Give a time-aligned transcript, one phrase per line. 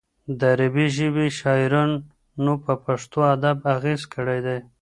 [0.39, 4.59] د عربي ژبې شاعرانو په پښتو ادب اغېز کړی دی.